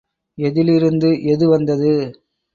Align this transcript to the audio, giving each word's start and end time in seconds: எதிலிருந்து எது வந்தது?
எதிலிருந்து 0.37 1.09
எது 1.23 1.47
வந்தது? 1.49 1.93